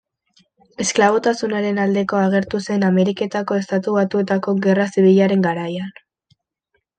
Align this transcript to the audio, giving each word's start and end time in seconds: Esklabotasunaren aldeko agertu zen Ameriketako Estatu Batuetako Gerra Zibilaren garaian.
Esklabotasunaren 0.83 1.81
aldeko 1.83 2.17
agertu 2.19 2.61
zen 2.61 2.87
Ameriketako 2.87 3.59
Estatu 3.65 3.93
Batuetako 3.99 4.55
Gerra 4.65 4.89
Zibilaren 4.97 5.45
garaian. 5.49 5.95